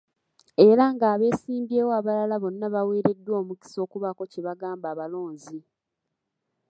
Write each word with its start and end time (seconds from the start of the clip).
Era 0.67 0.85
nga 0.93 1.05
abeesimbyewo 1.13 1.91
abalala 1.99 2.35
bonna 2.43 2.67
bawereddwa 2.75 3.33
omukisa 3.41 3.77
okubaako 3.85 4.23
kye 4.31 4.41
bagamba 4.47 4.85
abalonzi. 4.93 5.57